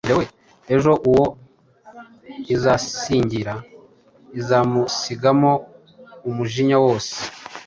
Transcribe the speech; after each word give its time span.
Ejo 0.75 0.91
uwo 1.09 1.25
izasingira 2.55 3.53
izamusigamo 4.39 5.51
umujinya 6.29 6.77
wose 6.85 7.17